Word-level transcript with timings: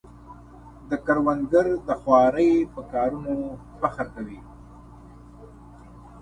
کروندګر 1.05 1.67
د 1.87 1.89
خوارۍ 2.01 2.51
په 2.73 2.81
کارونو 2.91 3.33
فخر 3.79 4.05
کوي 4.15 4.39